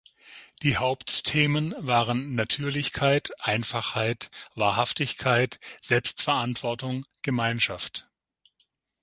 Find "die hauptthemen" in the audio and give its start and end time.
0.63-1.75